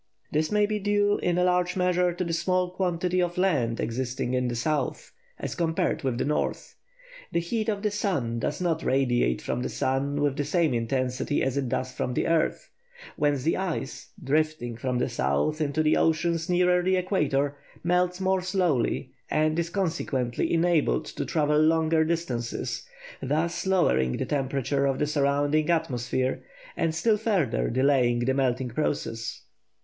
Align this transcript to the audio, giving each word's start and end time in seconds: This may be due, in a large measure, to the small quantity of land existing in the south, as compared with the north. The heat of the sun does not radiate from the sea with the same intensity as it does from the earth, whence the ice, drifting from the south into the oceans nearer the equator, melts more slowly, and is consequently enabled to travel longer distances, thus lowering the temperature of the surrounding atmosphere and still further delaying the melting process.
This 0.31 0.51
may 0.51 0.65
be 0.65 0.79
due, 0.79 1.19
in 1.19 1.37
a 1.37 1.43
large 1.43 1.75
measure, 1.77 2.11
to 2.11 2.23
the 2.23 2.33
small 2.33 2.71
quantity 2.71 3.21
of 3.21 3.37
land 3.37 3.79
existing 3.79 4.33
in 4.33 4.47
the 4.47 4.55
south, 4.55 5.11
as 5.37 5.53
compared 5.53 6.01
with 6.01 6.17
the 6.17 6.25
north. 6.25 6.75
The 7.31 7.39
heat 7.39 7.69
of 7.69 7.83
the 7.83 7.91
sun 7.91 8.39
does 8.39 8.59
not 8.59 8.81
radiate 8.81 9.43
from 9.43 9.61
the 9.61 9.69
sea 9.69 9.99
with 10.19 10.37
the 10.37 10.43
same 10.43 10.73
intensity 10.73 11.43
as 11.43 11.55
it 11.55 11.69
does 11.69 11.91
from 11.91 12.15
the 12.15 12.25
earth, 12.25 12.71
whence 13.15 13.43
the 13.43 13.57
ice, 13.57 14.09
drifting 14.23 14.75
from 14.75 14.97
the 14.97 15.07
south 15.07 15.61
into 15.61 15.83
the 15.83 15.95
oceans 15.97 16.49
nearer 16.49 16.81
the 16.81 16.95
equator, 16.95 17.57
melts 17.83 18.19
more 18.19 18.41
slowly, 18.41 19.11
and 19.29 19.59
is 19.59 19.69
consequently 19.69 20.51
enabled 20.51 21.05
to 21.05 21.25
travel 21.25 21.59
longer 21.61 22.03
distances, 22.03 22.87
thus 23.21 23.67
lowering 23.67 24.17
the 24.17 24.25
temperature 24.25 24.87
of 24.87 24.97
the 24.97 25.05
surrounding 25.05 25.69
atmosphere 25.69 26.43
and 26.75 26.95
still 26.95 27.17
further 27.17 27.69
delaying 27.69 28.17
the 28.25 28.33
melting 28.33 28.69
process. 28.69 29.43